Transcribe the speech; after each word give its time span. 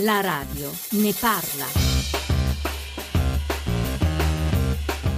La 0.00 0.20
radio 0.20 0.70
ne 0.90 1.14
parla. 1.18 1.64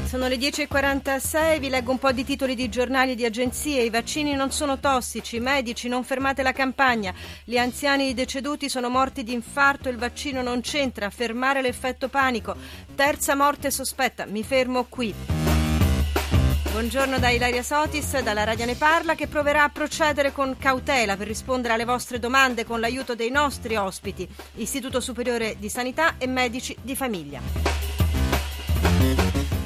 Sono 0.07 0.29
le 0.29 0.37
10.46, 0.37 1.59
vi 1.59 1.69
leggo 1.69 1.91
un 1.91 1.99
po' 1.99 2.13
di 2.13 2.25
titoli 2.25 2.55
di 2.55 2.69
giornali 2.69 3.11
e 3.11 3.15
di 3.17 3.25
agenzie. 3.25 3.83
I 3.83 3.91
vaccini 3.91 4.35
non 4.35 4.53
sono 4.53 4.79
tossici, 4.79 5.41
medici 5.41 5.89
non 5.89 6.05
fermate 6.05 6.45
la 6.45 6.53
campagna, 6.53 7.13
gli 7.43 7.59
anziani 7.59 8.15
deceduti 8.15 8.69
sono 8.69 8.89
morti 8.89 9.25
di 9.25 9.33
infarto, 9.33 9.89
il 9.89 9.97
vaccino 9.97 10.43
non 10.43 10.61
c'entra, 10.61 11.11
fermare 11.11 11.61
l'effetto 11.61 12.07
panico. 12.09 12.55
Terza 12.95 13.35
morte 13.35 13.73
sospetta, 13.73 14.27
mi 14.27 14.45
fermo 14.45 14.85
qui. 14.85 15.48
Buongiorno 16.71 17.19
da 17.19 17.31
Ilaria 17.31 17.63
Sotis, 17.63 18.21
dalla 18.21 18.45
Radio 18.45 18.67
Ne 18.67 18.75
Parla, 18.75 19.15
che 19.15 19.27
proverà 19.27 19.65
a 19.65 19.69
procedere 19.71 20.33
con 20.33 20.57
cautela 20.59 21.17
per 21.17 21.27
rispondere 21.27 21.75
alle 21.75 21.85
vostre 21.85 22.19
domande 22.19 22.65
con 22.65 22.79
l'aiuto 22.79 23.15
dei 23.15 23.31
nostri 23.31 23.75
ospiti, 23.75 24.29
Istituto 24.57 25.01
Superiore 25.01 25.57
di 25.59 25.69
Sanità 25.71 26.17
e 26.19 26.27
Medici 26.27 26.77
di 26.81 26.95
Famiglia. 26.95 27.41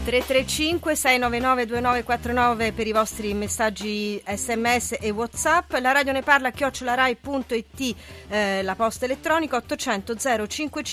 335 0.05 0.97
699 0.97 1.67
2949 1.67 2.73
per 2.73 2.87
i 2.87 2.93
vostri 2.93 3.35
messaggi 3.35 4.21
sms 4.25 4.97
e 5.01 5.11
whatsapp 5.11 5.73
la 5.81 5.93
radio 5.93 6.11
ne 6.11 6.23
parla 6.23 6.51
chiocciolarai.it 6.51 7.97
eh, 8.29 8.63
la 8.63 8.75
posta 8.75 9.05
elettronica 9.05 9.57
800 9.57 10.17
055 10.17 10.85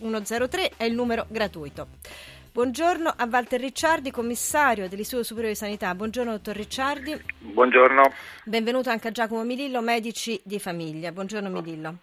103 0.00 0.72
è 0.76 0.84
il 0.84 0.92
numero 0.92 1.24
gratuito 1.30 1.88
Buongiorno 2.52 3.14
a 3.16 3.28
Walter 3.30 3.60
Ricciardi, 3.60 4.10
commissario 4.10 4.88
dell'Istituto 4.88 5.22
Superiore 5.22 5.54
di 5.54 5.60
Sanità. 5.60 5.94
Buongiorno 5.94 6.32
dottor 6.32 6.56
Ricciardi. 6.56 7.16
Buongiorno. 7.38 8.12
Benvenuto 8.42 8.90
anche 8.90 9.06
a 9.06 9.12
Giacomo 9.12 9.44
Milillo, 9.44 9.80
medici 9.80 10.40
di 10.42 10.58
famiglia. 10.58 11.12
Buongiorno 11.12 11.48
Milillo. 11.48 11.98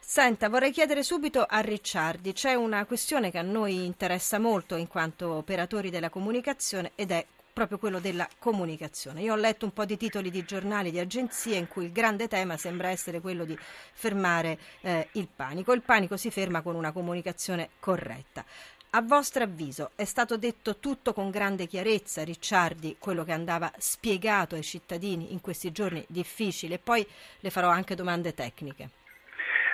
Senta, 0.00 0.48
vorrei 0.48 0.72
chiedere 0.72 1.04
subito 1.04 1.46
a 1.48 1.60
Ricciardi, 1.60 2.32
c'è 2.32 2.54
una 2.54 2.84
questione 2.84 3.30
che 3.30 3.38
a 3.38 3.42
noi 3.42 3.84
interessa 3.84 4.40
molto 4.40 4.74
in 4.74 4.88
quanto 4.88 5.34
operatori 5.34 5.88
della 5.88 6.10
comunicazione 6.10 6.90
ed 6.96 7.12
è 7.12 7.24
proprio 7.56 7.78
quello 7.78 8.00
della 8.00 8.28
comunicazione. 8.38 9.22
Io 9.22 9.32
ho 9.32 9.36
letto 9.36 9.64
un 9.64 9.72
po' 9.72 9.86
di 9.86 9.96
titoli 9.96 10.30
di 10.30 10.44
giornali, 10.44 10.90
di 10.90 10.98
agenzie 10.98 11.56
in 11.56 11.68
cui 11.68 11.84
il 11.86 11.92
grande 11.92 12.28
tema 12.28 12.58
sembra 12.58 12.90
essere 12.90 13.20
quello 13.20 13.46
di 13.46 13.56
fermare 13.94 14.58
eh, 14.82 15.08
il 15.12 15.26
panico. 15.34 15.72
Il 15.72 15.80
panico 15.80 16.18
si 16.18 16.30
ferma 16.30 16.60
con 16.60 16.74
una 16.74 16.92
comunicazione 16.92 17.70
corretta. 17.80 18.44
A 18.96 19.02
vostro 19.02 19.42
avviso 19.42 19.90
è 19.94 20.06
stato 20.06 20.38
detto 20.38 20.78
tutto 20.78 21.12
con 21.12 21.28
grande 21.28 21.66
chiarezza, 21.66 22.24
Ricciardi, 22.24 22.96
quello 22.98 23.24
che 23.24 23.32
andava 23.32 23.70
spiegato 23.76 24.54
ai 24.54 24.62
cittadini 24.62 25.34
in 25.34 25.42
questi 25.42 25.70
giorni 25.70 26.02
difficili 26.08 26.72
e 26.72 26.78
poi 26.78 27.06
le 27.40 27.50
farò 27.50 27.68
anche 27.68 27.94
domande 27.94 28.32
tecniche. 28.32 28.88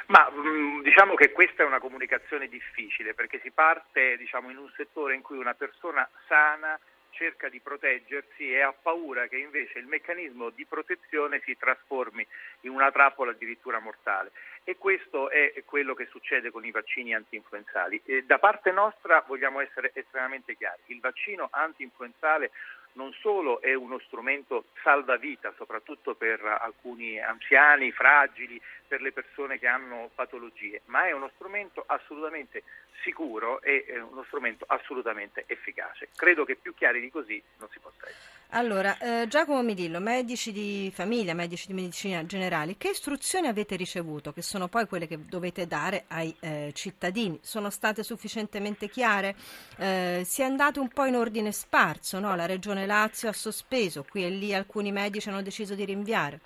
Ma 0.06 0.28
mm, 0.28 0.82
diciamo 0.82 1.14
che 1.14 1.30
questa 1.30 1.62
è 1.62 1.66
una 1.66 1.78
comunicazione 1.78 2.48
difficile 2.48 3.14
perché 3.14 3.38
si 3.44 3.52
parte 3.52 4.16
diciamo, 4.16 4.50
in 4.50 4.56
un 4.56 4.68
settore 4.74 5.14
in 5.14 5.22
cui 5.22 5.38
una 5.38 5.54
persona 5.54 6.08
sana 6.26 6.76
cerca 7.12 7.48
di 7.48 7.60
proteggersi 7.60 8.52
e 8.52 8.60
ha 8.60 8.72
paura 8.72 9.26
che 9.28 9.36
invece 9.36 9.78
il 9.78 9.86
meccanismo 9.86 10.50
di 10.50 10.66
protezione 10.66 11.40
si 11.44 11.56
trasformi 11.56 12.26
in 12.62 12.70
una 12.70 12.90
trappola 12.90 13.30
addirittura 13.30 13.78
mortale. 13.78 14.32
E 14.64 14.76
questo 14.76 15.30
è 15.30 15.62
quello 15.64 15.94
che 15.94 16.06
succede 16.06 16.50
con 16.50 16.64
i 16.64 16.70
vaccini 16.70 17.14
anti-influenzali. 17.14 18.00
E 18.04 18.24
da 18.24 18.38
parte 18.38 18.70
nostra 18.70 19.24
vogliamo 19.26 19.60
essere 19.60 19.90
estremamente 19.94 20.56
chiari. 20.56 20.80
Il 20.86 21.00
vaccino 21.00 21.48
anti-influenzale 21.50 22.50
non 22.94 23.12
solo 23.14 23.60
è 23.60 23.72
uno 23.74 23.98
strumento 24.00 24.66
salvavita, 24.82 25.52
soprattutto 25.56 26.14
per 26.14 26.44
alcuni 26.44 27.18
anziani, 27.20 27.90
fragili, 27.92 28.60
per 28.86 29.00
le 29.00 29.12
persone 29.12 29.58
che 29.58 29.66
hanno 29.66 30.10
patologie, 30.14 30.82
ma 30.86 31.06
è 31.06 31.12
uno 31.12 31.30
strumento 31.34 31.82
assolutamente 31.86 32.62
sicuro 33.02 33.60
e 33.62 33.84
uno 34.10 34.24
strumento 34.24 34.64
assolutamente 34.68 35.44
efficace. 35.46 36.08
Credo 36.14 36.44
che 36.44 36.56
più 36.56 36.74
chiari 36.74 37.00
di 37.00 37.10
così 37.10 37.42
non 37.58 37.68
si 37.70 37.78
possa 37.78 38.08
essere. 38.08 38.40
Allora, 38.54 38.98
eh, 38.98 39.26
Giacomo 39.28 39.62
Midillo, 39.62 39.98
medici 39.98 40.52
di 40.52 40.90
famiglia, 40.94 41.32
medici 41.32 41.66
di 41.66 41.72
medicina 41.72 42.24
generale, 42.26 42.76
che 42.76 42.90
istruzioni 42.90 43.46
avete 43.46 43.76
ricevuto, 43.76 44.32
che 44.32 44.42
sono 44.42 44.68
poi 44.68 44.86
quelle 44.86 45.06
che 45.06 45.24
dovete 45.24 45.66
dare 45.66 46.04
ai 46.08 46.36
eh, 46.40 46.70
cittadini? 46.74 47.38
Sono 47.42 47.70
state 47.70 48.02
sufficientemente 48.02 48.88
chiare? 48.88 49.34
Eh, 49.78 50.22
si 50.26 50.42
è 50.42 50.44
andato 50.44 50.82
un 50.82 50.88
po' 50.88 51.06
in 51.06 51.16
ordine 51.16 51.50
sparso, 51.50 52.18
no? 52.18 52.36
la 52.36 52.44
Regione 52.44 52.84
Lazio 52.84 53.30
ha 53.30 53.32
sospeso, 53.32 54.04
qui 54.06 54.24
e 54.24 54.28
lì 54.28 54.52
alcuni 54.52 54.92
medici 54.92 55.30
hanno 55.30 55.42
deciso 55.42 55.74
di 55.74 55.86
rinviare. 55.86 56.40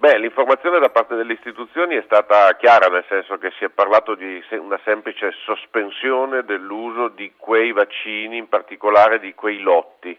Beh, 0.00 0.16
l'informazione 0.16 0.78
da 0.78 0.88
parte 0.88 1.14
delle 1.14 1.34
istituzioni 1.34 1.94
è 1.94 2.02
stata 2.06 2.56
chiara, 2.56 2.86
nel 2.86 3.04
senso 3.06 3.36
che 3.36 3.52
si 3.58 3.64
è 3.64 3.68
parlato 3.68 4.14
di 4.14 4.42
una 4.52 4.80
semplice 4.82 5.30
sospensione 5.44 6.42
dell'uso 6.42 7.08
di 7.08 7.34
quei 7.36 7.72
vaccini, 7.72 8.38
in 8.38 8.48
particolare 8.48 9.18
di 9.18 9.34
quei 9.34 9.60
lotti. 9.60 10.18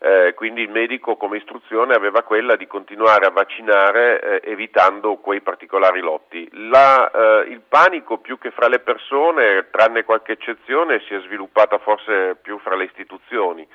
Eh, 0.00 0.34
quindi 0.34 0.60
il 0.60 0.68
medico 0.68 1.16
come 1.16 1.38
istruzione 1.38 1.94
aveva 1.94 2.22
quella 2.24 2.56
di 2.56 2.66
continuare 2.66 3.24
a 3.24 3.30
vaccinare 3.30 4.20
eh, 4.42 4.50
evitando 4.50 5.16
quei 5.16 5.40
particolari 5.40 6.00
lotti. 6.00 6.46
La, 6.68 7.10
eh, 7.10 7.46
il 7.48 7.62
panico 7.66 8.18
più 8.18 8.36
che 8.36 8.50
fra 8.50 8.68
le 8.68 8.80
persone, 8.80 9.70
tranne 9.70 10.04
qualche 10.04 10.32
eccezione, 10.32 11.00
si 11.06 11.14
è 11.14 11.20
sviluppata 11.20 11.78
forse 11.78 12.36
più 12.42 12.58
fra 12.58 12.76
le 12.76 12.84
istituzioni 12.84 13.66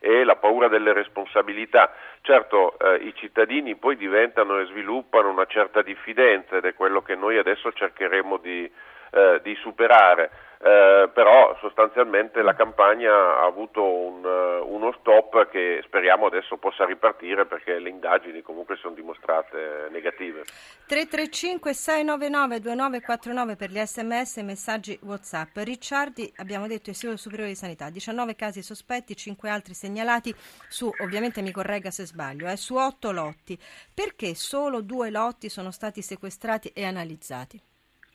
e 0.00 0.24
la 0.24 0.36
paura 0.36 0.66
delle 0.68 0.92
responsabilità. 0.92 1.94
Certo, 2.22 2.78
eh, 2.78 2.96
i 3.04 3.14
cittadini 3.14 3.76
poi 3.76 3.96
diventano 3.96 4.58
e 4.58 4.64
sviluppano 4.64 5.28
una 5.28 5.46
certa 5.46 5.82
diffidenza 5.82 6.56
ed 6.56 6.64
è 6.64 6.74
quello 6.74 7.02
che 7.02 7.14
noi 7.14 7.38
adesso 7.38 7.70
cercheremo 7.70 8.38
di, 8.38 8.70
eh, 9.12 9.40
di 9.42 9.54
superare 9.56 10.30
eh, 10.62 11.08
però 11.14 11.56
sostanzialmente 11.58 12.42
la 12.42 12.54
campagna 12.54 13.10
ha 13.10 13.46
avuto 13.46 13.82
un, 13.82 14.22
uh, 14.22 14.70
uno 14.70 14.94
stop 15.00 15.48
che 15.48 15.80
speriamo 15.86 16.26
adesso 16.26 16.58
possa 16.58 16.84
ripartire 16.84 17.46
perché 17.46 17.78
le 17.78 17.88
indagini 17.88 18.42
comunque 18.42 18.76
sono 18.76 18.94
dimostrate 18.94 19.88
negative. 19.90 20.42
335 20.86 21.72
699 21.72 22.60
2949 22.60 23.56
per 23.56 23.70
gli 23.70 23.80
sms 23.80 24.36
e 24.36 24.42
messaggi 24.42 24.98
whatsapp. 25.02 25.56
Ricciardi, 25.56 26.30
abbiamo 26.36 26.66
detto 26.66 26.90
Istituto 26.90 27.16
Superiore 27.16 27.52
di 27.52 27.56
Sanità, 27.56 27.88
19 27.88 28.36
casi 28.36 28.60
sospetti, 28.62 29.16
5 29.16 29.48
altri 29.48 29.72
segnalati 29.72 30.34
su, 30.68 30.92
ovviamente 30.98 31.40
mi 31.40 31.52
corregga 31.52 31.90
se 31.90 32.04
sbaglio, 32.04 32.46
eh, 32.46 32.58
su 32.58 32.74
8 32.74 33.12
lotti. 33.12 33.58
Perché 33.94 34.34
solo 34.34 34.82
due 34.82 35.08
lotti 35.08 35.48
sono 35.48 35.70
stati 35.70 36.02
sequestrati 36.02 36.68
e 36.74 36.84
analizzati? 36.84 37.58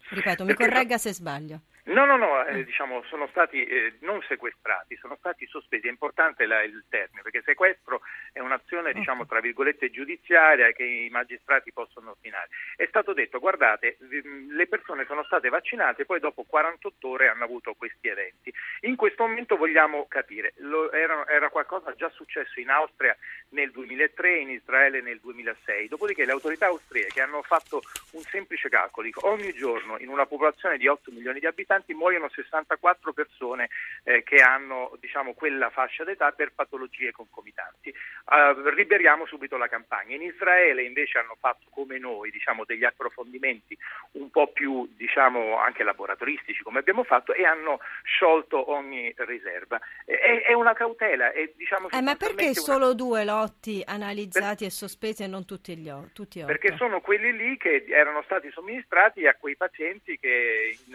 Ripeto, 0.09 0.45
mi 0.45 0.53
corregga 0.53 1.00
se 1.00 1.12
sbaglio. 1.12 1.62
No, 1.88 2.03
no, 2.06 2.18
no, 2.18 2.44
eh, 2.46 2.63
diciamo, 2.63 3.03
sono 3.03 3.28
stati 3.28 3.63
eh, 3.63 3.97
non 4.00 4.19
sequestrati, 4.28 4.96
sono 4.96 5.16
stati 5.19 5.46
sospesi. 5.46 5.85
È 5.85 5.91
importante 5.91 6.47
la, 6.47 6.63
il 6.63 6.84
termine, 6.90 7.22
perché 7.22 7.44
sequestro 7.46 8.01
è 8.31 8.40
un'azione, 8.40 8.91
diciamo, 8.91 9.28
tra 9.28 9.40
virgolette, 9.40 9.91
giudiziaria 9.91 10.72
che 10.72 10.84
i 10.84 11.09
magistrati 11.09 11.72
possono 11.72 12.12
ordinare. 12.12 12.50
È 12.75 12.88
stato 12.88 13.13
detto, 13.13 13.38
guardate, 13.38 13.97
le 14.00 14.66
persone 14.68 15.06
sono 15.06 15.24
state 15.25 15.50
vaccinate 15.50 16.01
e 16.01 16.06
poi 16.06 16.19
dopo 16.19 16.44
48 16.44 17.07
ore 17.07 17.28
hanno 17.28 17.44
avuto 17.44 17.75
questi 17.75 18.07
eventi. 18.07 18.51
In 18.81 18.95
questo 18.95 19.28
momento 19.28 19.56
vogliamo 19.56 20.07
capire, 20.07 20.53
lo, 20.57 20.91
era, 20.91 21.28
era, 21.28 21.50
qualcosa 21.50 21.94
già 21.94 22.09
successo 22.09 22.59
in 22.59 22.72
Austria 22.72 23.16
nel 23.50 23.69
2003, 23.69 24.40
in 24.40 24.50
Israele 24.50 25.01
nel 25.01 25.19
2006, 25.19 25.88
dopodiché 25.88 26.25
le 26.25 26.31
autorità 26.31 26.66
austriache 26.66 27.22
hanno 27.22 27.44
fatto 27.44 27.84
un 28.13 28.22
semplice 28.22 28.69
calcolo, 28.69 29.07
ogni 29.22 29.53
giorno 29.53 30.00
in 30.00 30.09
una 30.09 30.25
popolazione 30.25 30.78
di 30.78 30.88
8 30.88 31.12
milioni 31.12 31.40
di 31.40 31.45
abitanti 31.45 31.74
istanti 31.75 31.94
muoiono 31.94 32.30
64 32.30 33.13
persone 33.13 33.69
eh, 34.03 34.24
che 34.24 34.38
hanno 34.38 34.96
diciamo, 35.00 35.34
quella 35.34 35.69
fascia 35.69 36.03
d'età 36.03 36.31
per 36.31 36.53
patologie 36.53 37.12
concomitanti. 37.12 37.94
Uh, 38.25 38.69
liberiamo 38.69 39.25
subito 39.25 39.58
la 39.58 39.68
campagna. 39.68 40.16
In 40.16 40.22
Israele 40.22 40.84
invece 40.84 41.19
hanno 41.19 41.36
fatto 41.40 41.66
come 41.69 42.00
noi 42.00 42.31
diciamo, 42.31 42.63
degli 42.63 42.84
approfondimenti 42.84 43.77
un 44.13 44.30
po' 44.31 44.51
più 44.51 44.88
diciamo, 44.95 45.57
anche 45.60 45.83
laboratoristici 45.83 46.63
come 46.63 46.80
abbiamo 46.80 47.04
fatto 47.04 47.33
e 47.33 47.45
hanno 47.45 47.80
sciolto 48.04 48.72
ogni 48.72 49.13
riserva. 49.18 49.80
È, 50.06 50.44
è 50.48 50.54
una 50.54 50.74
cautela. 50.74 51.31
È, 51.31 51.51
diciamo, 51.56 51.89
eh, 51.89 52.01
ma 52.01 52.16
perché 52.16 52.45
una... 52.45 52.54
solo 52.54 52.94
due 52.94 53.25
lotti 53.25 53.83
analizzati 53.86 54.63
per... 54.63 54.68
e 54.68 54.72
sospesi 54.72 55.24
e 55.24 55.27
non 55.27 55.45
tutti 55.45 55.75
gli 55.75 55.89
o... 55.89 56.10
tutti 56.13 56.39
otto? 56.39 56.48
Perché 56.48 56.75
sono 56.77 57.01
quelli 57.01 57.36
lì 57.36 57.57
che 57.57 57.86
erano 57.89 58.22
stati 58.24 58.50
somministrati 58.51 59.27
a 59.27 59.36
quei 59.36 59.56
pazienti 59.56 60.18
che 60.18 60.77
in 60.88 60.94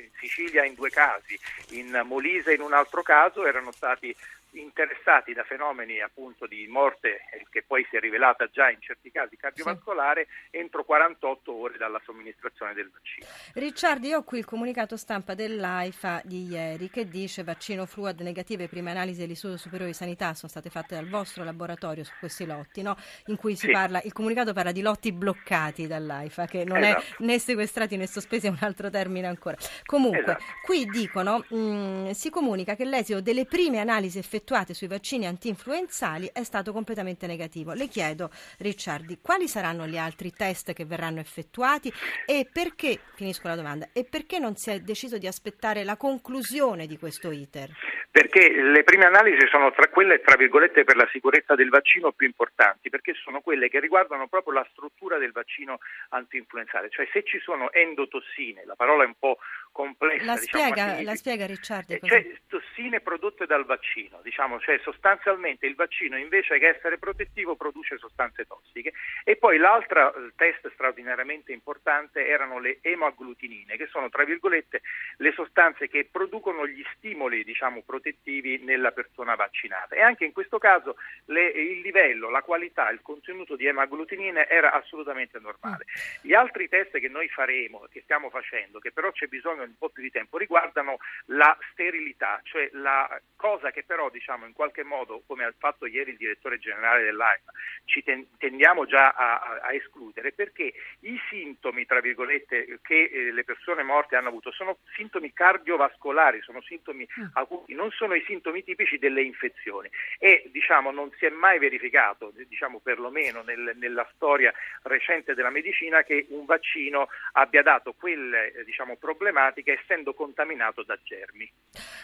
in 0.00 0.10
Sicilia 0.18 0.64
in 0.64 0.74
due 0.74 0.90
casi, 0.90 1.38
in 1.70 2.02
Molise 2.04 2.52
in 2.52 2.60
un 2.60 2.72
altro 2.72 3.02
caso 3.02 3.46
erano 3.46 3.72
stati 3.72 4.14
interessati 4.60 5.32
da 5.32 5.44
fenomeni 5.44 6.00
appunto 6.00 6.46
di 6.46 6.66
morte 6.68 7.20
eh, 7.32 7.46
che 7.50 7.62
poi 7.66 7.86
si 7.90 7.96
è 7.96 8.00
rivelata 8.00 8.48
già 8.48 8.70
in 8.70 8.80
certi 8.80 9.10
casi 9.10 9.36
cardiovascolare 9.36 10.26
sì. 10.50 10.58
entro 10.58 10.84
48 10.84 11.52
ore 11.52 11.76
dalla 11.76 12.00
somministrazione 12.04 12.72
del 12.74 12.90
vaccino. 12.90 13.26
Ricciardi, 13.54 14.08
io 14.08 14.18
ho 14.18 14.22
qui 14.22 14.38
il 14.38 14.44
comunicato 14.44 14.96
stampa 14.96 15.34
dell'AIFA 15.34 16.22
di 16.24 16.46
ieri 16.46 16.88
che 16.90 17.08
dice 17.08 17.42
vaccino 17.42 17.86
Fluad 17.86 18.20
negative, 18.20 18.68
prime 18.68 18.90
analisi 18.90 19.20
dell'Istituto 19.20 19.58
Superiore 19.58 19.90
di 19.90 19.96
Sanità 19.96 20.34
sono 20.34 20.50
state 20.50 20.70
fatte 20.70 20.94
dal 20.94 21.08
vostro 21.08 21.44
laboratorio 21.44 22.04
su 22.04 22.12
questi 22.18 22.46
lotti, 22.46 22.82
no? 22.82 22.96
in 23.26 23.36
cui 23.36 23.56
si 23.56 23.66
sì. 23.66 23.72
parla, 23.72 24.00
il 24.02 24.12
comunicato 24.12 24.52
parla 24.52 24.72
di 24.72 24.82
lotti 24.82 25.12
bloccati 25.12 25.86
dall'AIFA, 25.86 26.46
che 26.46 26.64
non 26.64 26.82
esatto. 26.82 27.00
è 27.00 27.24
né 27.24 27.38
sequestrati 27.38 27.96
né 27.96 28.06
sospesi, 28.06 28.46
è 28.46 28.50
un 28.50 28.58
altro 28.60 28.90
termine 28.90 29.26
ancora. 29.26 29.56
Comunque, 29.84 30.20
esatto. 30.20 30.44
qui 30.64 30.84
dicono, 30.86 31.44
mh, 31.48 32.10
si 32.10 32.30
comunica 32.30 32.74
che 32.76 32.84
l'esito 32.84 33.20
delle 33.20 33.46
prime 33.46 33.78
analisi 33.78 34.18
effettuate 34.18 34.43
sui 34.74 34.86
vaccini 34.86 35.26
anti-influenzali 35.26 36.30
è 36.32 36.44
stato 36.44 36.72
completamente 36.72 37.26
negativo. 37.26 37.72
Le 37.72 37.88
chiedo, 37.88 38.30
Ricciardi, 38.58 39.18
quali 39.22 39.48
saranno 39.48 39.86
gli 39.86 39.96
altri 39.96 40.30
test 40.30 40.72
che 40.74 40.84
verranno 40.84 41.20
effettuati 41.20 41.92
e 42.26 42.46
perché, 42.52 43.00
finisco 43.14 43.48
la 43.48 43.56
domanda, 43.56 43.88
e 43.92 44.04
perché 44.04 44.38
non 44.38 44.56
si 44.56 44.70
è 44.70 44.80
deciso 44.80 45.16
di 45.16 45.26
aspettare 45.26 45.82
la 45.82 45.96
conclusione 45.96 46.86
di 46.86 46.98
questo 46.98 47.30
iter? 47.30 47.70
Perché 48.10 48.48
le 48.48 48.84
prime 48.84 49.06
analisi 49.06 49.46
sono 49.50 49.72
tra 49.72 49.88
quelle, 49.88 50.20
tra 50.20 50.36
virgolette, 50.36 50.84
per 50.84 50.96
la 50.96 51.08
sicurezza 51.10 51.54
del 51.54 51.68
vaccino 51.68 52.12
più 52.12 52.26
importanti, 52.26 52.88
perché 52.88 53.14
sono 53.14 53.40
quelle 53.40 53.68
che 53.68 53.80
riguardano 53.80 54.28
proprio 54.28 54.52
la 54.52 54.66
struttura 54.70 55.18
del 55.18 55.32
vaccino 55.32 55.78
anti-influenzale, 56.10 56.90
cioè 56.90 57.08
se 57.12 57.24
ci 57.24 57.40
sono 57.40 57.72
endotossine, 57.72 58.64
la 58.66 58.76
parola 58.76 59.02
è 59.02 59.06
un 59.06 59.18
po' 59.18 59.38
complessa. 59.74 60.24
La, 60.24 60.38
diciamo, 60.38 60.64
spiega, 60.64 61.02
la 61.02 61.14
spiega 61.16 61.46
Ricciardi. 61.46 61.94
Eh, 61.94 62.00
cioè 62.00 62.24
tossine 62.46 63.00
prodotte 63.00 63.44
dal 63.44 63.64
vaccino, 63.64 64.20
diciamo, 64.22 64.60
cioè 64.60 64.78
sostanzialmente 64.78 65.66
il 65.66 65.74
vaccino 65.74 66.16
invece 66.16 66.60
che 66.60 66.68
essere 66.68 66.96
protettivo 66.98 67.56
produce 67.56 67.98
sostanze 67.98 68.46
tossiche. 68.46 68.92
E 69.24 69.34
poi 69.34 69.58
l'altro 69.58 70.14
test 70.36 70.70
straordinariamente 70.72 71.52
importante 71.52 72.24
erano 72.24 72.60
le 72.60 72.78
emaglutinine, 72.82 73.76
che 73.76 73.88
sono 73.88 74.08
tra 74.08 74.22
virgolette 74.24 74.82
le 75.16 75.32
sostanze 75.32 75.88
che 75.88 76.08
producono 76.08 76.66
gli 76.68 76.84
stimoli 76.96 77.42
diciamo, 77.42 77.82
protettivi 77.82 78.58
nella 78.58 78.92
persona 78.92 79.34
vaccinata. 79.34 79.96
E 79.96 80.00
anche 80.00 80.24
in 80.24 80.32
questo 80.32 80.58
caso 80.58 80.96
le, 81.26 81.48
il 81.48 81.80
livello, 81.80 82.30
la 82.30 82.42
qualità, 82.42 82.90
il 82.90 83.02
contenuto 83.02 83.56
di 83.56 83.66
emaglutinine 83.66 84.46
era 84.46 84.72
assolutamente 84.72 85.40
normale. 85.40 85.86
Gli 86.20 86.32
altri 86.32 86.68
test 86.68 86.96
che 87.00 87.08
noi 87.08 87.28
faremo, 87.28 87.88
che 87.90 88.02
stiamo 88.02 88.30
facendo, 88.30 88.78
che 88.78 88.92
però 88.92 89.10
c'è 89.10 89.26
bisogno 89.26 89.63
po' 89.78 89.88
più 89.88 90.02
di 90.02 90.10
tempo, 90.10 90.38
riguardano 90.38 90.98
la 91.26 91.56
sterilità, 91.72 92.40
cioè 92.44 92.68
la 92.72 93.20
cosa 93.36 93.70
che 93.70 93.84
però 93.84 94.10
diciamo 94.10 94.46
in 94.46 94.52
qualche 94.52 94.84
modo, 94.84 95.22
come 95.26 95.44
ha 95.44 95.54
fatto 95.56 95.86
ieri 95.86 96.12
il 96.12 96.16
direttore 96.16 96.58
generale 96.58 97.04
dell'AIFA, 97.04 97.52
ci 97.84 98.02
tendiamo 98.38 98.86
già 98.86 99.10
a, 99.10 99.60
a, 99.62 99.72
escludere 99.74 100.32
perché 100.32 100.72
i 101.00 101.18
sintomi, 101.28 101.84
tra 101.84 102.00
virgolette, 102.00 102.78
che 102.82 103.10
eh, 103.12 103.32
le 103.32 103.44
persone 103.44 103.82
morte 103.82 104.16
hanno 104.16 104.28
avuto 104.28 104.50
sono 104.52 104.78
sintomi 104.94 105.32
cardiovascolari, 105.32 106.42
sono 106.42 106.60
sintomi 106.62 107.06
mm. 107.20 107.26
acuti, 107.34 107.74
non 107.74 107.90
sono 107.90 108.14
i 108.14 108.24
sintomi 108.26 108.64
tipici 108.64 108.98
delle 108.98 109.22
infezioni 109.22 109.90
e 110.18 110.48
diciamo 110.50 110.90
non 110.90 111.10
si 111.18 111.26
è 111.26 111.30
mai 111.30 111.58
verificato, 111.58 112.32
diciamo 112.34 112.80
perlomeno 112.80 113.42
nel, 113.42 113.72
nella 113.76 114.08
storia 114.14 114.52
recente 114.82 115.34
della 115.34 115.50
medicina, 115.50 116.02
che 116.02 116.26
un 116.30 116.44
vaccino 116.44 117.08
abbia 117.32 117.62
dato 117.62 117.92
quelle 117.92 118.52
eh, 118.52 118.64
diciamo, 118.64 118.96
problematiche 118.96 119.53
essendo 119.62 120.14
contaminato 120.14 120.82
da 120.82 120.98
germi. 121.02 121.50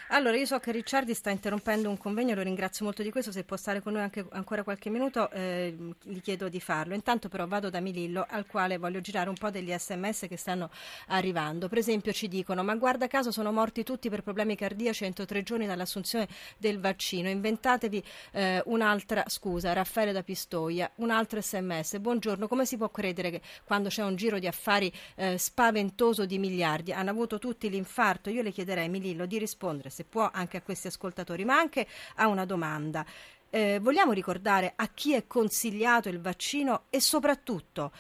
Allora, 0.09 0.37
io 0.37 0.47
so 0.47 0.59
che 0.59 0.73
Ricciardi 0.73 1.15
sta 1.15 1.31
interrompendo 1.31 1.89
un 1.89 1.97
convegno, 1.97 2.35
lo 2.35 2.43
ringrazio 2.43 2.85
molto 2.85 3.03
di 3.03 3.11
questo, 3.11 3.33
se 3.33 3.45
può 3.45 3.57
stare 3.57 3.81
con 3.81 3.93
noi 3.93 4.03
anche 4.03 4.27
ancora 4.31 4.63
qualche 4.63 4.91
minuto 4.91 5.31
eh, 5.31 5.77
gli 6.03 6.21
chiedo 6.21 6.49
di 6.49 6.61
farlo. 6.61 6.95
Intanto 6.95 7.29
però 7.29 7.47
vado 7.47 7.71
da 7.71 7.81
Milillo 7.81 8.27
al 8.29 8.47
quale 8.47 8.79
voglio 8.79 9.01
girare 9.01 9.29
un 9.29 9.37
po' 9.37 9.51
degli 9.51 9.73
sms 9.73 10.27
che 10.29 10.37
stanno 10.37 10.71
arrivando. 11.09 11.69
Per 11.69 11.79
esempio 11.79 12.13
ci 12.13 12.29
dicono, 12.29 12.63
ma 12.63 12.75
guarda 12.75 13.07
caso 13.07 13.31
sono 13.31 13.53
morti 13.53 13.83
tutti 13.83 14.09
per 14.09 14.23
problemi 14.23 14.57
cardiaci 14.57 15.05
entro 15.05 15.25
tre 15.25 15.43
giorni 15.43 15.67
dall'assunzione 15.67 16.29
del 16.57 16.81
vaccino, 16.81 17.29
inventatevi 17.29 18.03
eh, 18.33 18.63
un'altra 18.67 19.25
scusa, 19.27 19.73
Raffaele 19.73 20.13
da 20.13 20.23
Pistoia, 20.23 20.91
un 20.97 21.11
altro 21.11 21.41
sms, 21.41 21.99
buongiorno, 21.99 22.49
come 22.49 22.67
si 22.67 22.77
può 22.77 22.89
credere 22.91 23.31
che 23.31 23.41
quando 23.65 23.89
c'è 23.89 24.03
un 24.03 24.17
giro 24.17 24.39
di 24.39 24.47
affari 24.47 24.93
eh, 25.17 25.39
spaventoso 25.39 26.27
di 26.27 26.39
miliardi 26.39 26.93
hanno 26.93 27.11
avuto 27.11 27.39
tutti 27.41 27.69
l'infarto? 27.69 28.31
Io 28.31 28.43
le 28.43 28.53
chiederei 28.53 28.89
Milillo 28.89 29.27
di 29.27 29.39
rispondere 29.39 29.91
se 29.91 30.05
può 30.05 30.31
anche 30.33 30.59
a 30.59 30.63
questi 30.63 30.87
ascoltatori, 30.87 31.45
ma 31.45 31.59
anche 31.59 31.89
a 32.15 32.29
una 32.29 32.45
domanda. 32.45 33.05
Eh, 33.51 33.81
vogliamo 33.81 34.13
ricordare 34.13 34.75
a 34.77 34.87
chi 34.87 35.15
è 35.15 35.27
consigliato 35.27 36.09
il 36.09 36.21
vaccino 36.21 36.85
e 36.89 37.01
soprattutto 37.01 37.91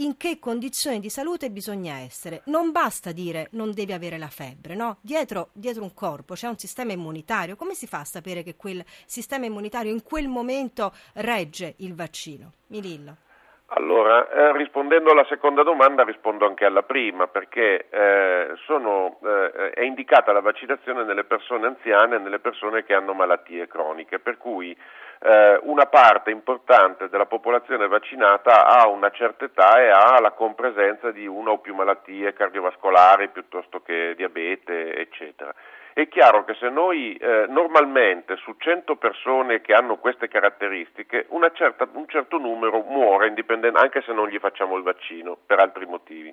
in 0.00 0.16
che 0.16 0.38
condizioni 0.38 1.00
di 1.00 1.10
salute 1.10 1.50
bisogna 1.50 1.98
essere. 1.98 2.42
Non 2.46 2.70
basta 2.70 3.12
dire 3.12 3.48
non 3.52 3.72
devi 3.72 3.92
avere 3.92 4.18
la 4.18 4.28
febbre, 4.28 4.74
no? 4.74 4.98
Dietro, 5.00 5.50
dietro, 5.52 5.82
un 5.82 5.94
corpo 5.94 6.34
c'è 6.34 6.48
un 6.48 6.58
sistema 6.58 6.92
immunitario. 6.92 7.56
Come 7.56 7.74
si 7.74 7.86
fa 7.86 8.00
a 8.00 8.04
sapere 8.04 8.42
che 8.42 8.56
quel 8.56 8.84
sistema 9.06 9.46
immunitario 9.46 9.92
in 9.92 10.02
quel 10.02 10.28
momento 10.28 10.92
regge 11.14 11.74
il 11.78 11.94
vaccino? 11.94 12.52
Milillo. 12.68 13.26
Allora, 13.72 14.26
eh, 14.30 14.56
rispondendo 14.56 15.10
alla 15.10 15.26
seconda 15.28 15.62
domanda 15.62 16.02
rispondo 16.02 16.46
anche 16.46 16.64
alla 16.64 16.84
prima, 16.84 17.26
perché 17.26 17.88
eh, 17.90 18.54
sono, 18.64 19.18
eh, 19.22 19.70
è 19.72 19.82
indicata 19.82 20.32
la 20.32 20.40
vaccinazione 20.40 21.04
nelle 21.04 21.24
persone 21.24 21.66
anziane 21.66 22.16
e 22.16 22.18
nelle 22.18 22.38
persone 22.38 22.84
che 22.84 22.94
hanno 22.94 23.12
malattie 23.12 23.68
croniche, 23.68 24.20
per 24.20 24.38
cui 24.38 24.74
eh, 25.20 25.60
una 25.64 25.84
parte 25.84 26.30
importante 26.30 27.10
della 27.10 27.26
popolazione 27.26 27.88
vaccinata 27.88 28.66
ha 28.66 28.88
una 28.88 29.10
certa 29.10 29.44
età 29.44 29.78
e 29.82 29.90
ha 29.90 30.18
la 30.18 30.30
compresenza 30.30 31.10
di 31.10 31.26
una 31.26 31.50
o 31.50 31.58
più 31.58 31.74
malattie 31.74 32.32
cardiovascolari 32.32 33.28
piuttosto 33.28 33.82
che 33.82 34.14
diabete, 34.16 34.94
eccetera. 34.96 35.52
È 35.98 36.06
chiaro 36.06 36.44
che 36.44 36.54
se 36.54 36.68
noi 36.68 37.16
eh, 37.16 37.46
normalmente 37.48 38.36
su 38.36 38.54
100 38.56 38.94
persone 38.94 39.60
che 39.60 39.74
hanno 39.74 39.96
queste 39.96 40.28
caratteristiche 40.28 41.26
certa, 41.54 41.88
un 41.92 42.06
certo 42.06 42.38
numero 42.38 42.82
muore 42.82 43.34
anche 43.80 44.02
se 44.02 44.12
non 44.12 44.28
gli 44.28 44.38
facciamo 44.38 44.76
il 44.76 44.84
vaccino 44.84 45.36
per 45.44 45.58
altri 45.58 45.86
motivi. 45.86 46.32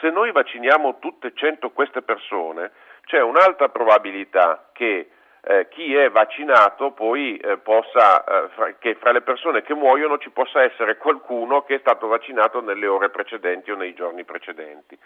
Se 0.00 0.08
noi 0.08 0.32
vacciniamo 0.32 1.00
tutte 1.00 1.34
100 1.34 1.68
queste 1.72 2.00
persone 2.00 2.70
c'è 3.04 3.20
un'alta 3.20 3.68
probabilità 3.68 4.70
che 4.72 5.10
eh, 5.42 5.68
chi 5.68 5.94
è 5.94 6.08
vaccinato 6.08 6.92
poi 6.92 7.36
eh, 7.36 7.58
possa, 7.58 8.24
eh, 8.24 8.48
fra, 8.54 8.72
che 8.78 8.94
fra 8.94 9.12
le 9.12 9.20
persone 9.20 9.60
che 9.60 9.74
muoiono 9.74 10.16
ci 10.16 10.30
possa 10.30 10.62
essere 10.62 10.96
qualcuno 10.96 11.62
che 11.64 11.74
è 11.74 11.78
stato 11.80 12.06
vaccinato 12.06 12.62
nelle 12.62 12.86
ore 12.86 13.10
precedenti 13.10 13.70
o 13.70 13.76
nei 13.76 13.92
giorni 13.92 14.24
precedenti. 14.24 14.98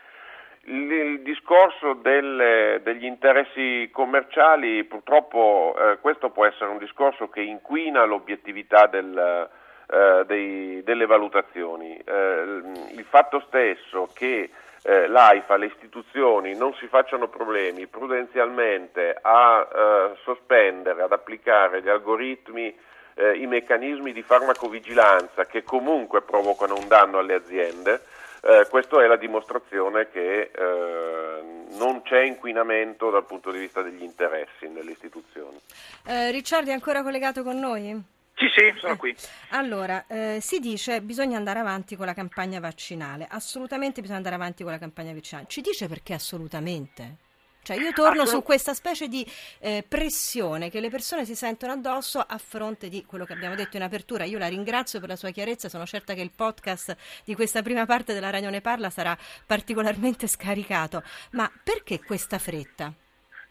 Il, 0.70 1.23
discorso 1.23 1.94
del, 1.94 2.81
degli 2.82 3.05
interessi 3.05 3.88
commerciali, 3.91 4.85
purtroppo 4.85 5.75
eh, 5.79 5.99
questo 5.99 6.31
può 6.31 6.44
essere 6.44 6.70
un 6.70 6.79
discorso 6.79 7.29
che 7.29 7.41
inquina 7.41 8.05
l'obiettività 8.05 8.87
del, 8.87 9.49
eh, 9.91 10.25
dei, 10.26 10.82
delle 10.82 11.06
valutazioni. 11.06 11.97
Eh, 11.97 12.62
il 12.93 13.05
fatto 13.09 13.43
stesso 13.47 14.11
che 14.12 14.50
eh, 14.82 15.06
l'AIFA, 15.06 15.56
le 15.56 15.67
istituzioni 15.67 16.55
non 16.55 16.75
si 16.75 16.87
facciano 16.87 17.29
problemi 17.29 17.87
prudenzialmente 17.87 19.17
a 19.20 19.67
eh, 19.70 20.17
sospendere, 20.22 21.03
ad 21.03 21.13
applicare 21.13 21.82
gli 21.82 21.89
algoritmi, 21.89 22.75
eh, 23.15 23.37
i 23.37 23.46
meccanismi 23.46 24.13
di 24.13 24.22
farmacovigilanza 24.22 25.46
che 25.46 25.65
comunque 25.65 26.22
provocano 26.22 26.75
un 26.77 26.87
danno 26.87 27.19
alle 27.19 27.34
aziende, 27.34 28.01
eh, 28.42 28.66
questa 28.68 29.02
è 29.02 29.06
la 29.06 29.16
dimostrazione 29.16 30.08
che 30.10 30.50
eh, 30.54 31.42
non 31.76 32.02
c'è 32.02 32.22
inquinamento 32.22 33.10
dal 33.10 33.24
punto 33.24 33.50
di 33.50 33.58
vista 33.58 33.82
degli 33.82 34.02
interessi 34.02 34.68
nelle 34.68 34.92
istituzioni. 34.92 35.58
Eh, 36.06 36.30
Ricciardi 36.30 36.70
è 36.70 36.72
ancora 36.72 37.02
collegato 37.02 37.42
con 37.42 37.58
noi? 37.58 38.16
Sì, 38.34 38.46
sì, 38.54 38.72
sono 38.78 38.96
qui. 38.96 39.14
Allora, 39.50 40.04
eh, 40.06 40.38
si 40.40 40.60
dice 40.60 41.00
bisogna 41.00 41.36
andare 41.36 41.58
avanti 41.58 41.96
con 41.96 42.06
la 42.06 42.14
campagna 42.14 42.60
vaccinale. 42.60 43.26
Assolutamente 43.28 44.00
bisogna 44.00 44.18
andare 44.18 44.36
avanti 44.36 44.62
con 44.62 44.70
la 44.70 44.78
campagna 44.78 45.12
vaccinale. 45.12 45.48
Ci 45.48 45.60
dice 45.60 45.88
perché 45.88 46.14
assolutamente? 46.14 47.26
Cioè 47.69 47.77
io 47.77 47.93
torno 47.93 48.25
su 48.25 48.43
questa 48.43 48.72
specie 48.72 49.08
di 49.08 49.31
eh, 49.58 49.84
pressione 49.87 50.70
che 50.70 50.81
le 50.81 50.89
persone 50.89 51.27
si 51.27 51.34
sentono 51.34 51.72
addosso 51.72 52.19
a 52.19 52.39
fronte 52.39 52.89
di 52.89 53.05
quello 53.05 53.27
che 53.27 53.34
abbiamo 53.34 53.55
detto 53.55 53.77
in 53.77 53.82
apertura. 53.82 54.25
Io 54.25 54.39
la 54.39 54.46
ringrazio 54.46 55.01
per 55.01 55.10
la 55.10 55.17
sua 55.17 55.32
chiarezza, 55.32 55.69
sono 55.69 55.84
certa 55.84 56.15
che 56.15 56.22
il 56.22 56.31
podcast 56.34 56.96
di 57.25 57.34
questa 57.34 57.60
prima 57.60 57.84
parte 57.84 58.15
della 58.15 58.31
Radio 58.31 58.48
Ne 58.48 58.63
Parla 58.63 58.89
sarà 58.89 59.15
particolarmente 59.44 60.27
scaricato. 60.29 61.03
Ma 61.32 61.53
perché 61.63 62.01
questa 62.03 62.39
fretta? 62.39 62.91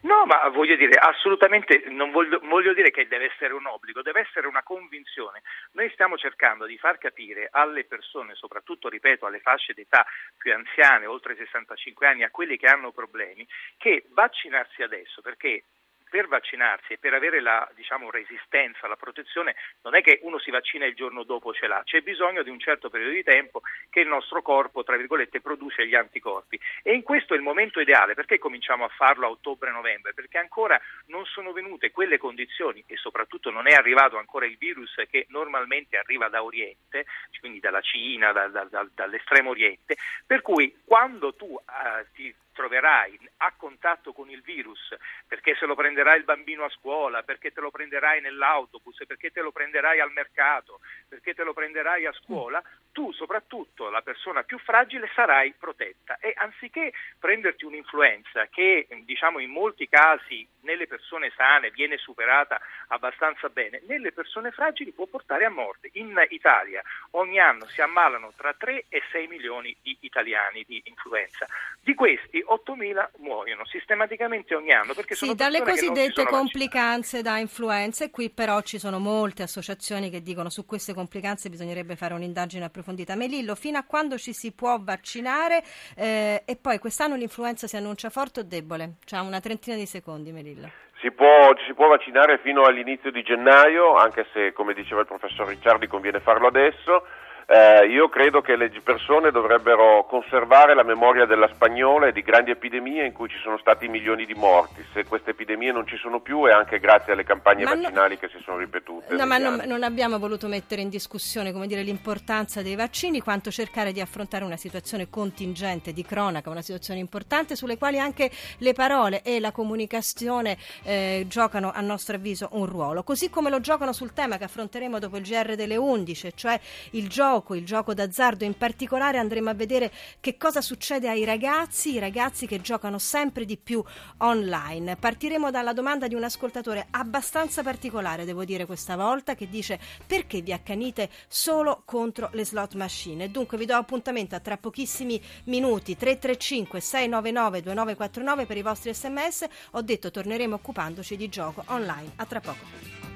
No, 0.01 0.25
ma 0.25 0.47
voglio 0.49 0.75
dire, 0.75 0.97
assolutamente 0.99 1.83
non 1.87 2.11
voglio, 2.11 2.39
voglio, 2.43 2.73
dire 2.73 2.91
che 2.91 3.07
deve 3.07 3.31
essere 3.33 3.53
un 3.53 3.65
obbligo, 3.65 4.03
deve 4.03 4.21
essere 4.21 4.45
una 4.45 4.61
convinzione. 4.61 5.41
Noi 5.71 5.89
stiamo 5.91 6.17
cercando 6.17 6.65
di 6.65 6.77
far 6.77 6.99
capire 6.99 7.47
alle 7.51 7.83
persone, 7.83 8.35
soprattutto, 8.35 8.89
ripeto, 8.89 9.25
alle 9.25 9.39
fasce 9.39 9.73
d'età 9.73 10.05
più 10.37 10.53
anziane, 10.53 11.07
oltre 11.07 11.33
i 11.33 11.37
65 11.37 12.05
anni, 12.05 12.23
a 12.23 12.29
quelli 12.29 12.57
che 12.57 12.67
hanno 12.67 12.91
problemi, 12.91 13.47
che 13.77 14.05
vaccinarsi 14.09 14.83
adesso, 14.83 15.21
perché 15.21 15.63
per 16.09 16.27
vaccinarsi 16.27 16.93
e 16.93 16.97
per 16.97 17.13
avere 17.13 17.41
la 17.41 17.69
diciamo, 17.75 18.09
resistenza, 18.09 18.87
la 18.87 18.95
protezione, 18.95 19.55
non 19.83 19.95
è 19.95 20.01
che 20.01 20.19
uno 20.23 20.39
si 20.39 20.51
vaccina 20.51 20.85
e 20.85 20.89
il 20.89 20.95
giorno 20.95 21.23
dopo 21.23 21.53
ce 21.53 21.67
l'ha, 21.67 21.81
c'è 21.83 22.01
bisogno 22.01 22.43
di 22.43 22.49
un 22.49 22.59
certo 22.59 22.89
periodo 22.89 23.13
di 23.13 23.23
tempo 23.23 23.61
che 23.89 24.01
il 24.01 24.07
nostro 24.07 24.41
corpo, 24.41 24.83
tra 24.83 24.97
virgolette, 24.97 25.41
produce 25.41 25.87
gli 25.87 25.95
anticorpi. 25.95 26.59
E 26.83 26.93
in 26.93 27.03
questo 27.03 27.33
è 27.33 27.37
il 27.37 27.43
momento 27.43 27.79
ideale, 27.79 28.13
perché 28.13 28.37
cominciamo 28.37 28.85
a 28.85 28.89
farlo 28.89 29.27
a 29.27 29.29
ottobre-novembre? 29.29 30.13
Perché 30.13 30.37
ancora 30.37 30.79
non 31.07 31.25
sono 31.25 31.51
venute 31.51 31.91
quelle 31.91 32.17
condizioni 32.17 32.83
e 32.87 32.95
soprattutto 32.97 33.51
non 33.51 33.67
è 33.67 33.73
arrivato 33.73 34.17
ancora 34.17 34.45
il 34.45 34.57
virus 34.57 34.93
che 35.09 35.25
normalmente 35.29 35.97
arriva 35.97 36.29
da 36.29 36.43
Oriente, 36.43 37.05
quindi 37.39 37.59
dalla 37.59 37.81
Cina, 37.81 38.31
da, 38.31 38.47
da, 38.47 38.63
da, 38.65 38.87
dall'estremo 38.93 39.51
Oriente, 39.51 39.95
per 40.25 40.41
cui 40.41 40.81
quando 40.85 41.33
tu 41.33 41.55
eh, 41.55 42.05
ti 42.13 42.33
troverai 42.57 43.19
a 43.37 43.53
contatto 43.55 44.13
con 44.13 44.31
il 44.31 44.41
virus, 44.41 44.95
perché 45.27 45.55
se 45.59 45.67
lo 45.67 45.75
prenderai 45.75 46.17
il 46.17 46.23
bambino 46.23 46.63
a 46.63 46.69
scuola, 46.69 47.21
perché 47.21 47.51
te 47.51 47.61
lo 47.61 47.69
prenderai 47.69 48.19
nell'autobus, 48.19 49.05
perché 49.05 49.29
te 49.29 49.41
lo 49.41 49.51
prenderai 49.51 49.99
al 49.99 50.11
mercato, 50.11 50.79
perché 51.07 51.35
te 51.35 51.43
lo 51.43 51.53
prenderai 51.53 52.07
a 52.07 52.13
scuola, 52.13 52.59
tu 52.91 53.11
soprattutto 53.13 53.91
la 53.91 54.01
persona 54.01 54.41
più 54.41 54.57
fragile 54.57 55.07
sarai 55.13 55.53
protetta 55.53 56.17
e 56.17 56.33
anziché 56.35 56.91
prenderti 57.19 57.63
un'influenza 57.63 58.47
che 58.47 58.87
diciamo 59.03 59.37
in 59.37 59.51
molti 59.51 59.87
casi 59.87 60.47
nelle 60.61 60.87
persone 60.87 61.31
sane 61.35 61.69
viene 61.69 61.97
superata 61.97 62.59
abbastanza 62.87 63.49
bene, 63.49 63.83
nelle 63.85 64.11
persone 64.11 64.49
fragili 64.49 64.93
può 64.93 65.05
portare 65.05 65.45
a 65.45 65.51
morte. 65.51 65.91
In 65.93 66.19
Italia 66.29 66.81
ogni 67.11 67.39
anno 67.39 67.67
si 67.67 67.81
ammalano 67.81 68.33
tra 68.35 68.55
3 68.55 68.85
e 68.89 69.03
6 69.11 69.27
milioni 69.27 69.77
di 69.83 69.95
italiani 70.01 70.63
di 70.65 70.81
influenza. 70.85 71.45
Di 71.79 71.93
questi 71.93 72.43
8.000 72.49 73.09
muoiono 73.19 73.65
sistematicamente 73.65 74.55
ogni 74.55 74.71
anno. 74.71 74.93
Perché 74.93 75.15
sì, 75.15 75.25
sono 75.25 75.33
dalle 75.35 75.61
cosiddette 75.61 76.25
complicanze 76.25 77.21
da 77.21 77.37
influenza 77.37 78.05
e 78.05 78.09
qui 78.09 78.29
però 78.29 78.61
ci 78.61 78.79
sono 78.79 78.99
molte 78.99 79.43
associazioni 79.43 80.09
che 80.09 80.21
dicono 80.21 80.49
su 80.49 80.65
queste 80.65 80.93
complicanze 80.93 81.49
bisognerebbe 81.49 81.95
fare 81.95 82.13
un'indagine 82.13 82.65
approfondita. 82.65 83.15
Melillo, 83.15 83.55
fino 83.55 83.77
a 83.77 83.83
quando 83.83 84.17
ci 84.17 84.33
si 84.33 84.53
può 84.53 84.77
vaccinare 84.79 85.63
eh, 85.95 86.43
e 86.45 86.55
poi 86.55 86.79
quest'anno 86.79 87.15
l'influenza 87.15 87.67
si 87.67 87.75
annuncia 87.75 88.09
forte 88.09 88.41
o 88.41 88.43
debole? 88.43 88.95
C'ha 89.05 89.21
una 89.21 89.39
trentina 89.39 89.75
di 89.75 89.85
secondi 89.85 90.31
Melillo. 90.31 90.69
Si 90.99 91.11
può, 91.11 91.53
ci 91.53 91.63
si 91.67 91.73
può 91.75 91.87
vaccinare 91.87 92.39
fino 92.39 92.63
all'inizio 92.63 93.11
di 93.11 93.21
gennaio, 93.21 93.93
anche 93.93 94.25
se 94.33 94.51
come 94.51 94.73
diceva 94.73 95.01
il 95.01 95.07
professor 95.07 95.47
Ricciardi 95.47 95.85
conviene 95.85 96.19
farlo 96.19 96.47
adesso. 96.47 97.05
Eh, 97.49 97.87
io 97.87 98.09
credo 98.09 98.41
che 98.41 98.57
le 98.57 98.69
persone 98.83 99.31
dovrebbero 99.31 100.05
conservare 100.05 100.75
la 100.75 100.83
memoria 100.83 101.25
della 101.25 101.49
spagnola 101.53 102.07
e 102.07 102.11
di 102.11 102.21
grandi 102.21 102.51
epidemie 102.51 103.05
in 103.05 103.13
cui 103.13 103.29
ci 103.29 103.37
sono 103.41 103.57
stati 103.57 103.87
milioni 103.87 104.25
di 104.25 104.33
morti. 104.33 104.85
Se 104.91 105.05
queste 105.05 105.29
epidemie 105.29 105.71
non 105.71 105.87
ci 105.87 105.95
sono 105.95 106.19
più 106.19 106.43
è 106.43 106.51
anche 106.51 106.77
grazie 106.77 107.13
alle 107.13 107.23
campagne 107.23 107.63
ma 107.63 107.73
vaccinali 107.73 108.15
no, 108.15 108.19
che 108.19 108.27
si 108.27 108.43
sono 108.43 108.57
ripetute. 108.57 109.15
No, 109.15 109.25
ma 109.25 109.37
non, 109.37 109.63
non, 109.65 109.83
abbiamo 109.83 110.19
voluto 110.19 110.49
mettere 110.49 110.81
in 110.81 110.89
discussione 110.89 111.53
dire, 111.67 111.83
l'importanza 111.83 112.61
dei 112.61 112.75
vaccini, 112.75 113.21
quanto 113.21 113.49
cercare 113.49 113.93
di 113.93 114.01
affrontare 114.01 114.43
una 114.43 114.57
situazione 114.57 115.09
contingente, 115.09 115.93
di 115.93 116.03
cronaca, 116.03 116.49
una 116.49 116.61
situazione 116.61 116.99
importante 116.99 117.55
sulle 117.55 117.77
quali 117.77 117.97
anche 117.97 118.29
le 118.57 118.73
parole 118.73 119.21
e 119.21 119.39
la 119.39 119.53
comunicazione 119.53 120.57
eh, 120.83 121.23
giocano 121.29 121.71
a 121.73 121.79
nostro 121.79 122.17
avviso 122.17 122.49
un 122.51 122.65
ruolo. 122.65 123.03
Così 123.03 123.29
come 123.29 123.49
lo 123.49 123.61
giocano 123.61 123.93
sul 123.93 124.11
tema 124.11 124.35
che 124.35 124.43
affronteremo 124.43 124.99
dopo 124.99 125.15
il 125.15 125.23
GR 125.23 125.55
delle 125.55 125.77
11, 125.77 126.33
cioè 126.35 126.59
il 126.91 127.07
gioco 127.07 127.35
gioco, 127.37 127.55
il 127.55 127.65
gioco 127.65 127.93
d'azzardo. 127.93 128.43
In 128.43 128.57
particolare 128.57 129.17
andremo 129.17 129.49
a 129.49 129.53
vedere 129.53 129.91
che 130.19 130.37
cosa 130.37 130.61
succede 130.61 131.09
ai 131.09 131.23
ragazzi, 131.23 131.93
i 131.93 131.99
ragazzi 131.99 132.47
che 132.47 132.61
giocano 132.61 132.97
sempre 132.97 133.45
di 133.45 133.57
più 133.57 133.83
online. 134.17 134.95
Partiremo 134.95 135.51
dalla 135.51 135.73
domanda 135.73 136.07
di 136.07 136.15
un 136.15 136.23
ascoltatore 136.23 136.87
abbastanza 136.91 137.63
particolare, 137.63 138.25
devo 138.25 138.43
dire 138.43 138.65
questa 138.65 138.95
volta, 138.95 139.35
che 139.35 139.49
dice 139.49 139.79
perché 140.05 140.41
vi 140.41 140.53
accanite 140.53 141.09
solo 141.27 141.83
contro 141.85 142.29
le 142.33 142.45
slot 142.45 142.75
machine. 142.75 143.29
Dunque 143.29 143.57
vi 143.57 143.65
do 143.65 143.75
appuntamento 143.75 144.35
a 144.35 144.39
tra 144.39 144.57
pochissimi 144.57 145.21
minuti 145.45 145.95
335 145.95 146.79
699 146.79 147.61
2949 147.61 148.45
per 148.45 148.57
i 148.57 148.61
vostri 148.61 148.93
sms. 148.93 149.45
Ho 149.71 149.81
detto 149.81 150.11
torneremo 150.11 150.55
occupandoci 150.55 151.15
di 151.15 151.29
gioco 151.29 151.63
online. 151.67 152.13
A 152.15 152.25
tra 152.25 152.39
poco. 152.39 153.06